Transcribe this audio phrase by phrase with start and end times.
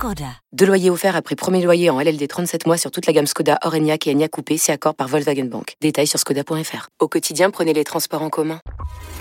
[0.00, 0.24] Skoda.
[0.54, 3.58] Deux loyers offerts après premier loyer en LLD 37 mois sur toute la gamme Skoda,
[3.62, 5.74] Orenia et Enya Coupé, c'est accord par Volkswagen Bank.
[5.82, 6.88] Détails sur skoda.fr.
[7.00, 8.60] Au quotidien, prenez les transports en commun.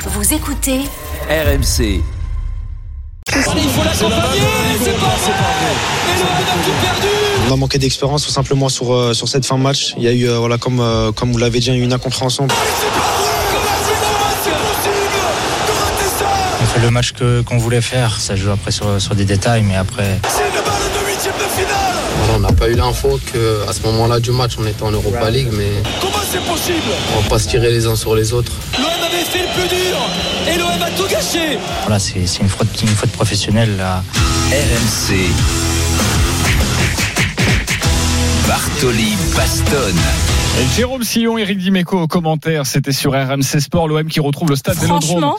[0.05, 0.79] Vous écoutez
[1.29, 2.01] RMC.
[3.35, 4.39] Il faut l'accompagner,
[4.79, 5.75] c'est pas vrai.
[6.07, 7.07] Et le a tout perdu.
[7.49, 9.95] On a manqué d'expérience tout simplement sur, euh, sur cette fin de match.
[9.97, 12.45] Il y a eu, euh, voilà, comme, euh, comme vous l'avez dit, une incompréhension.
[12.45, 12.98] On
[16.81, 18.19] le match que- qu'on voulait faire.
[18.19, 20.19] Ça joue après sur, sur des détails, mais après.
[20.29, 21.95] C'est une balle de huitième de finale.
[22.19, 25.29] Voilà, on n'a pas eu l'info qu'à ce moment-là du match, on était en Europa
[25.29, 25.69] League, mais
[26.01, 26.91] Comment c'est possible?
[27.17, 28.51] on va pas se tirer les uns sur les autres.
[28.77, 29.97] L'OM avait fait le plus dur
[30.47, 31.57] et l'OM a tout gâché.
[31.83, 33.75] Voilà, c'est c'est une faute, une faute professionnelle.
[33.77, 34.03] Là.
[34.51, 35.15] RMC.
[38.47, 39.99] Bartoli Bastonne.
[40.75, 44.77] Jérôme Sillon, Eric Dimeco au commentaire, c'était sur RMC Sport, l'OM qui retrouve le stade
[44.77, 45.33] Vélodrome.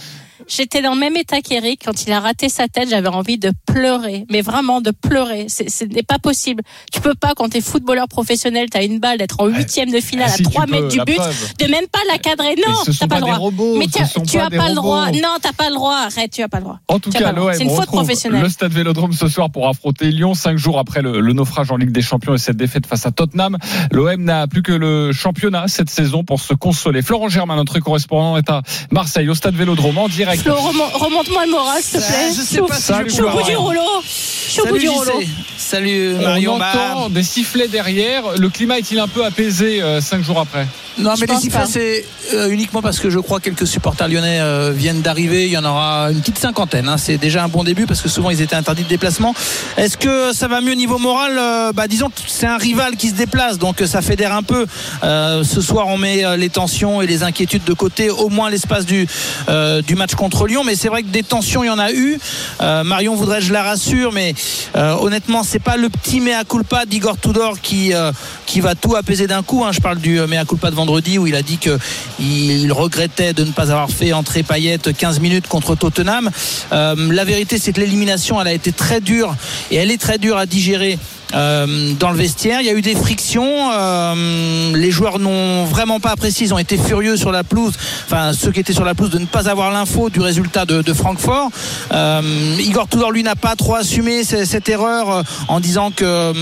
[0.49, 1.83] J'étais dans le même état qu'Eric.
[1.85, 4.27] Quand il a raté sa tête, j'avais envie de pleurer.
[4.31, 5.47] Mais vraiment de pleurer.
[5.49, 6.63] Ce n'est pas possible.
[6.93, 10.29] Tu peux pas, quand t'es footballeur professionnel, t'as une balle, d'être en huitième de finale
[10.33, 11.53] Ah, si, à 3 tu mètres peux, du but, preuve.
[11.59, 12.55] de même pas la cadrer.
[12.57, 13.37] Non, sont t'as pas pas le droit.
[13.37, 13.93] robots, Mais tu,
[14.27, 15.11] tu pas as le droit.
[15.13, 15.97] Non, t'as pas le droit.
[16.07, 16.79] Arrête, tu as pas le droit.
[16.89, 18.43] En tout Tu as cas, l'OM C'est une faute retrouve professionnelle.
[18.43, 21.77] le stade Vélodrome ce soir pour affronter Lyon, cinq jours après le, le naufrage en
[21.77, 23.57] Ligue des Champions et cette défaite face à Tottenham.
[23.93, 27.03] L'OM n'a plus que le championnat cette saison pour se consoler.
[27.03, 30.30] Florent Germain, notre correspondant, est à Marseille, au stade Vélodrome, en direct.
[30.39, 32.29] Flo, remon- remonte-moi le moral, s'il te plaît.
[32.31, 33.81] je sais suis au- pas si je suis au bout du rouleau.
[34.05, 34.09] Je
[34.53, 35.21] suis au bout Salut du rouleau.
[35.57, 36.59] Salut On Marion.
[36.59, 38.23] Bah, entend des sifflets derrière.
[38.39, 40.67] Le climat est-il un peu apaisé euh, cinq jours après?
[40.99, 44.09] Non Je mais les sifflets c'est euh, uniquement parce que je crois que quelques supporters
[44.09, 45.47] lyonnais euh, viennent d'arriver.
[45.47, 46.89] Il y en aura une petite cinquantaine.
[46.89, 46.97] hein.
[46.99, 49.35] C'est déjà un bon début parce que souvent ils étaient interdits de déplacement.
[49.77, 51.33] Est-ce que ça va mieux niveau moral?
[51.39, 54.43] Euh, Bah disons que c'est un rival qui se déplace donc euh, ça fédère un
[54.43, 54.67] peu.
[55.05, 58.51] Euh, ce soir on met euh, les tensions et les inquiétudes de côté au moins
[58.51, 59.07] l'espace du
[59.49, 60.65] euh, du match contre Lyon.
[60.65, 62.19] Mais c'est vrai que des tensions il y en a eu.
[62.61, 64.35] Euh, Marion voudrait je la rassure mais
[64.77, 68.13] euh, honnêtement c'est pas le petit mea culpa d'Igor Tudor qui euh,
[68.45, 69.65] qui va tout apaiser d'un coup.
[69.65, 69.73] hein.
[69.73, 71.79] Je parle du euh, mea culpa de vendredi où il a dit que
[72.19, 76.31] il regrettait de ne pas avoir fait entrer Payet 15 minutes contre Tottenham.
[76.71, 79.35] La vérité, c'est que l'élimination, elle a été très dure
[79.71, 80.99] et elle est très dure à digérer.
[81.35, 83.71] Euh, dans le vestiaire, il y a eu des frictions.
[83.73, 86.47] euh, les joueurs n'ont vraiment pas apprécié.
[86.47, 87.75] Ils ont été furieux sur la pelouse.
[88.07, 90.83] Enfin, ceux qui étaient sur la pelouse de ne pas avoir l'info du résultat de,
[90.83, 91.51] de Francfort.
[91.93, 92.23] Euh,
[92.61, 96.33] Igor Tudor, lui, n'a pas trop assumé ce- cette erreur euh, en disant que euh,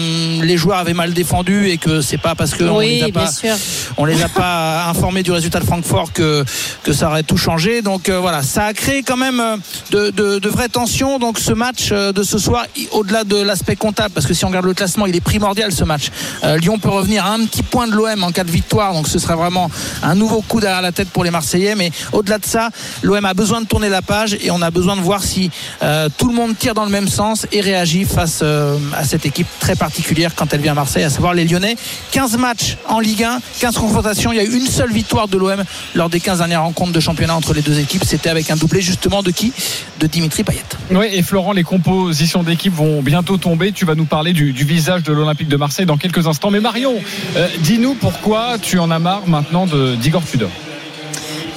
[0.43, 3.13] les joueurs avaient mal défendu et que c'est pas parce que on les Oui, a
[3.13, 3.55] pas sûr.
[3.97, 6.45] on les a pas informés du résultat de Francfort que
[6.83, 7.83] que ça aurait tout changé.
[7.83, 9.43] Donc euh, voilà, ça a créé quand même
[9.91, 11.19] de, de, de vraies tensions.
[11.19, 14.67] Donc ce match de ce soir, au-delà de l'aspect comptable, parce que si on regarde
[14.67, 16.11] le classement, il est primordial ce match.
[16.45, 19.09] Euh, Lyon peut revenir à un petit point de l'OM en cas de victoire, donc
[19.09, 19.69] ce serait vraiment
[20.05, 21.75] un nouveau coup derrière la tête pour les Marseillais.
[21.75, 22.71] Mais au-delà de ça,
[23.03, 25.51] l'OM a besoin de tourner la page et on a besoin de voir si
[25.83, 29.27] euh, tout le monde tire dans le même sens et réagit face euh, à cette
[29.27, 31.77] équipe très particulière quand elle vient à Marseille, à savoir les Lyonnais.
[32.13, 34.31] 15 matchs en Ligue 1, 15 confrontations.
[34.31, 35.65] Il y a eu une seule victoire de l'OM
[35.97, 38.05] lors des 15 dernières rencontres de championnat entre les deux équipes.
[38.05, 39.53] C'était avec un doublé justement de qui?
[39.99, 40.63] De Dimitri Payet.
[40.93, 43.73] Oui, et Florent, les compositions d'équipe vont bientôt tomber.
[43.73, 46.51] Tu vas nous parler du, du visage de l'Olympique de Marseille dans quelques instants.
[46.51, 46.95] Mais Marion,
[47.37, 50.51] euh, dis-nous pourquoi tu en as marre maintenant d'Igor Tudor.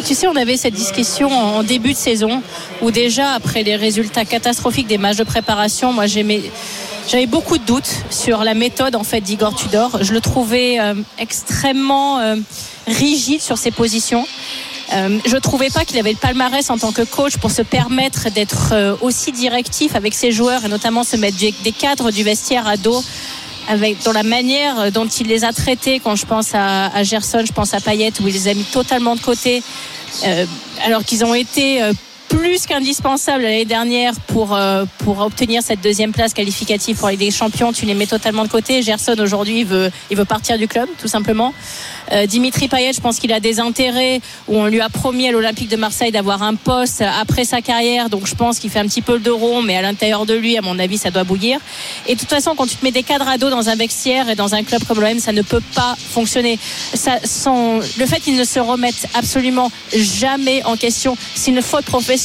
[0.06, 2.42] Tu sais, on avait cette discussion en début de saison
[2.82, 6.42] où déjà après les résultats catastrophiques des matchs de préparation, moi j'aimais
[7.08, 10.00] j'avais beaucoup de doutes sur la méthode en fait d'Igor Tudor.
[10.02, 12.36] Je le trouvais euh, extrêmement euh,
[12.88, 14.26] rigide sur ses positions.
[14.94, 18.30] Euh, je trouvais pas qu'il avait le palmarès en tant que coach pour se permettre
[18.30, 22.68] d'être euh, aussi directif avec ses joueurs et notamment se mettre des cadres du vestiaire
[22.68, 23.04] à dos
[23.70, 26.00] avec dans la manière dont il les a traités.
[26.00, 29.16] Quand je pense à, Gerson, je pense à Payet où il les a mis totalement
[29.16, 29.64] de côté
[30.26, 30.46] euh,
[30.84, 31.82] alors qu'ils ont été
[32.32, 37.30] plus qu'indispensables l'année dernière pour, euh, pour obtenir cette deuxième place qualificative pour Ligue des
[37.30, 37.74] Champions.
[37.74, 38.82] Tu les mets totalement de côté.
[38.82, 41.54] Gerson aujourd'hui il veut, il veut partir du club tout simplement.
[42.14, 45.32] Euh, Dimitri Payet, je pense qu'il a des intérêts où on lui a promis à
[45.32, 48.10] l'Olympique de Marseille d'avoir un poste après sa carrière.
[48.10, 50.34] Donc je pense qu'il fait un petit peu le dos rond, mais à l'intérieur de
[50.34, 51.60] lui, à mon avis, ça doit bouillir.
[52.08, 54.30] Et de toute façon, quand tu te mets des cadres à dos dans un vestiaire
[54.30, 56.58] et dans un club comme l'OM, ça ne peut pas fonctionner.
[56.94, 61.86] Ça, sans, le fait qu'ils ne se remettent absolument jamais en question, c'est une faute
[61.86, 62.21] professionnelle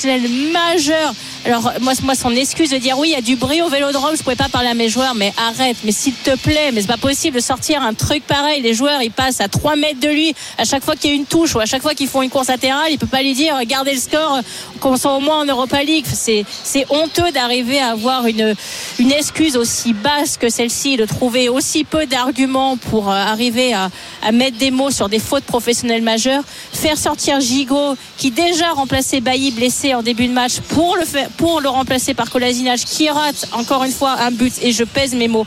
[0.52, 1.14] majeure
[1.46, 4.22] Alors moi, son excuse de dire oui, il y a du bruit au Vélodrome, je
[4.24, 6.96] pouvais pas parler à mes joueurs, mais arrête, mais s'il te plaît, mais c'est pas
[6.96, 8.62] possible de sortir un truc pareil.
[8.62, 11.16] Les joueurs, ils passent à 3 mètres de lui à chaque fois qu'il y a
[11.16, 13.32] une touche ou à chaque fois qu'ils font une course latérale, il peut pas lui
[13.32, 14.40] dire gardez le score,
[14.80, 16.06] qu'on soit au moins en Europa League.
[16.12, 18.56] C'est c'est honteux d'arriver à avoir une
[18.98, 23.90] une excuse aussi basse que celle-ci, de trouver aussi peu d'arguments pour euh, arriver à,
[24.24, 26.42] à mettre des mots sur des fautes professionnelles majeures,
[26.72, 31.28] faire sortir Gigot qui déjà remplaçait Bailly blessé en début de match pour le faire,
[31.36, 34.54] pour le remplacer par Kolasinac qui rate encore une fois un but.
[34.62, 35.46] Et je pèse mes mots.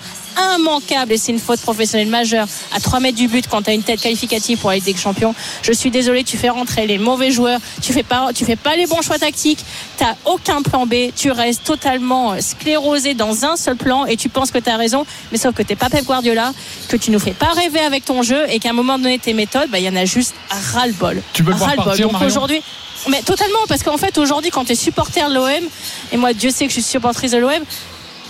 [0.56, 1.14] Immanquable.
[1.14, 2.48] Et c'est une faute professionnelle majeure.
[2.74, 4.96] À 3 mètres du but quand tu as une tête qualificative pour la Ligue des
[4.96, 5.36] Champions.
[5.64, 8.76] Je suis désolé, tu fais rentrer les mauvais joueurs, tu fais pas, tu fais pas
[8.76, 9.60] les bons choix tactiques,
[9.98, 14.06] tu aucun plan B, tu restes totalement sclérosé dans un seul plan.
[14.06, 16.54] Et tu penses que tu as raison, mais sauf que t'es pas Pep Guardiola,
[16.88, 18.46] que tu nous fais pas rêver avec ton jeu.
[18.50, 20.36] Et qu'à un moment donné tes méthodes, bah, il y en a juste
[20.74, 21.22] ras-le-bol.
[21.34, 22.62] Tu peux le voir partir, Donc aujourd'hui,
[23.08, 25.70] mais totalement, parce qu'en fait aujourd'hui quand tu es supporter de l'OM,
[26.12, 27.64] et moi Dieu sait que je suis supportrice de l'OM,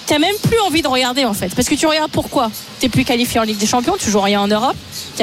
[0.10, 1.54] T'as même plus envie de regarder en fait.
[1.54, 2.50] Parce que tu regardes pourquoi?
[2.80, 4.76] T'es plus qualifié en Ligue des Champions, tu joues rien en Europe.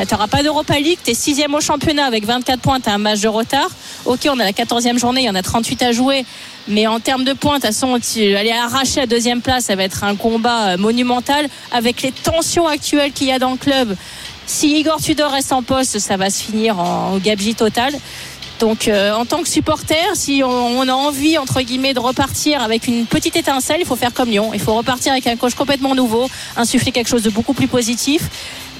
[0.08, 3.26] T'auras pas d'Europa League, t'es sixième au championnat avec 24 points, t'as un match de
[3.26, 3.68] retard.
[4.04, 6.24] Ok, on a la 14e journée, il y en a 38 à jouer.
[6.68, 9.82] Mais en termes de points, de toute façon, aller arracher la deuxième place, ça va
[9.82, 11.48] être un combat euh, monumental.
[11.72, 13.96] Avec les tensions actuelles qu'il y a dans le club,
[14.46, 17.92] si Igor Tudor reste en poste, ça va se finir en gabegie total.
[18.58, 22.86] Donc, euh, en tant que supporter, si on, a envie, entre guillemets, de repartir avec
[22.86, 24.52] une petite étincelle, il faut faire comme Lyon.
[24.54, 28.30] Il faut repartir avec un coach complètement nouveau, insuffler quelque chose de beaucoup plus positif.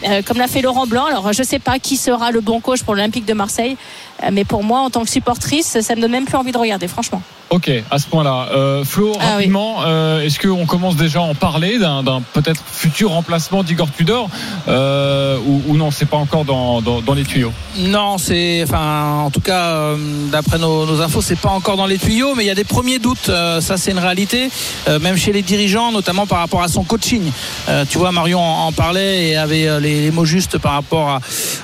[0.05, 1.07] Euh, comme l'a fait Laurent Blanc.
[1.07, 3.77] Alors, je ne sais pas qui sera le bon coach pour l'Olympique de Marseille,
[4.23, 6.59] euh, mais pour moi, en tant que supportrice, ça me donne même plus envie de
[6.59, 7.23] regarder, franchement.
[7.49, 8.49] Ok, à ce point-là.
[8.53, 12.03] Euh, Flo, Ah rapidement, euh, est-ce qu'on commence déjà à en parler d'un
[12.33, 14.29] peut-être futur remplacement d'Igor Tudor
[14.67, 17.53] euh, ou, ou non, c'est pas encore dans, dans, dans les tuyaux?
[17.79, 19.97] Non, c'est, enfin, en tout cas, euh,
[20.33, 22.65] d'après nos, nos infos, c'est pas encore dans les tuyaux, mais il y a des
[22.65, 23.29] premiers doutes.
[23.29, 24.51] euh, ça, c'est une réalité,
[24.89, 27.31] euh, même chez les dirigeants, notamment par rapport à son coaching.
[27.69, 30.73] Euh, tu vois, Marion en, en parlait et avait euh, les, les mots justes par
[30.73, 31.21] rapport à,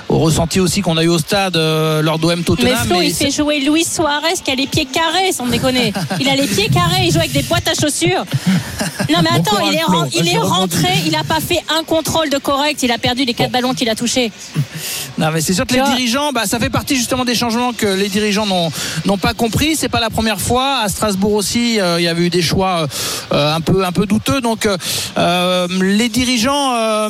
[0.07, 2.77] au ressenti aussi qu'on a eu au stade euh, lors d'OM Mais Tottenham.
[2.87, 5.72] Flo, mais il c'est- fait jouer Luis Suarez qui a les pieds carrés, sans déconner.
[6.19, 8.25] Il a les pieds carrés, il joue avec des boîtes à chaussures.
[9.09, 12.81] Non mais attends, il est, il rentré, il a pas fait un contrôle de correct,
[12.83, 14.31] il a perdu les quatre ballons qu'il a touchés.
[15.17, 17.85] Non, mais c'est sûr que les dirigeants, bah, ça fait partie justement des changements que
[17.87, 18.45] les dirigeants
[19.05, 19.75] n'ont pas compris.
[19.75, 20.79] C'est pas la première fois.
[20.83, 22.87] À Strasbourg aussi, euh, il y avait eu des choix
[23.33, 24.41] euh, un peu un peu douteux.
[24.41, 24.77] Donc, euh,
[25.17, 27.09] euh, les dirigeants euh,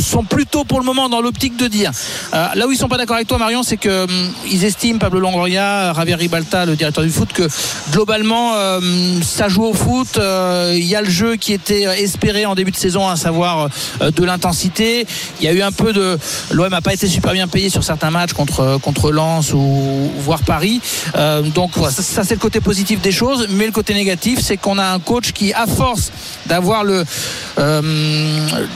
[0.00, 1.90] sont plutôt pour le moment dans l'optique de dire.
[2.34, 4.06] euh, là où ils sont pas d'accord avec toi, Marion, c'est que
[4.50, 7.48] ils estiment Pablo Longoria, Javier Ribalta, le directeur du foot, que
[7.92, 8.80] globalement euh,
[9.22, 10.16] ça joue au foot.
[10.18, 13.16] euh, Il y a le jeu qui était euh, espéré en début de saison, à
[13.16, 13.68] savoir
[14.02, 15.06] euh, de l'intensité.
[15.40, 16.18] Il y a eu un peu de.
[16.50, 20.80] L'OM pas été super bien payé sur certains matchs contre contre Lens ou voire Paris.
[21.16, 24.40] Euh, donc voilà, ça, ça, c'est le côté positif des choses, mais le côté négatif,
[24.40, 26.10] c'est qu'on a un coach qui, à force
[26.46, 27.04] d'avoir le
[27.58, 27.82] euh,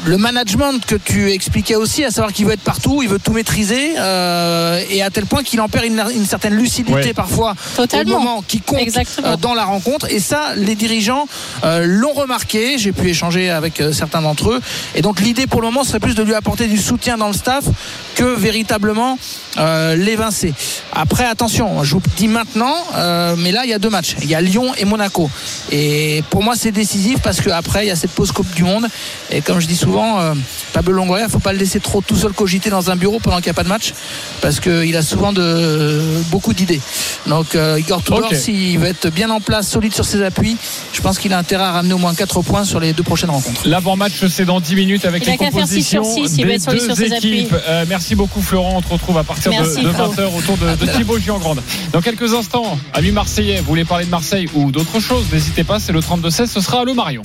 [0.04, 3.32] le management que tu expliquais aussi, à savoir qu'il veut être partout, il veut tout
[3.32, 7.12] maîtriser, euh, et à tel point qu'il en perd une, une certaine lucidité Ouais.
[7.14, 8.16] parfois Totalement.
[8.16, 9.28] au moment qui compte Exactement.
[9.28, 10.06] euh, dans la rencontre.
[10.10, 11.26] Et ça, les dirigeants
[11.64, 12.76] euh, l'ont remarqué.
[12.76, 14.60] J'ai pu échanger avec euh, certains d'entre eux.
[14.94, 17.32] Et donc l'idée pour le moment serait plus de lui apporter du soutien dans le
[17.34, 17.64] staff
[18.14, 19.18] que véritablement
[19.58, 20.54] euh, l'évincer.
[20.92, 24.16] Après, attention, je vous dis maintenant, euh, mais là il y a deux matchs.
[24.22, 25.30] Il y a Lyon et Monaco.
[25.70, 28.86] Et pour moi c'est décisif parce qu'après il y a cette pause Coupe du Monde.
[29.30, 30.34] Et comme je dis souvent, euh,
[30.72, 33.46] Pablo Longoria, faut pas le laisser trop tout seul cogiter dans un bureau pendant qu'il
[33.46, 33.92] n'y a pas de match
[34.40, 36.00] parce qu'il a souvent de
[36.30, 36.80] beaucoup d'idées.
[37.26, 38.34] Donc euh, Igor Tudor, Ok.
[38.36, 40.56] s'il veut être bien en place, solide sur ses appuis,
[40.92, 43.30] je pense qu'il a intérêt à ramener au moins 4 points sur les deux prochaines
[43.30, 43.66] rencontres.
[43.66, 46.36] L'avant-match, c'est dans 10 minutes avec Il a les qu'à faire six sur compositions six,
[46.38, 47.40] il va des être solide deux sur ses appuis.
[47.40, 47.54] équipes.
[48.02, 50.12] Merci beaucoup Florent, on te retrouve à partir de, Merci, de Flo.
[50.12, 51.62] 20h autour de, de Thibaut Giangrande.
[51.92, 55.78] Dans quelques instants, amis marseillais, vous voulez parler de Marseille ou d'autre chose, n'hésitez pas,
[55.78, 57.22] c'est le 32-16, ce sera Allo Marion.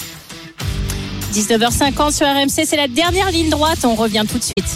[1.34, 4.67] 19h50 sur RMC, c'est la dernière ligne droite, on revient tout de suite.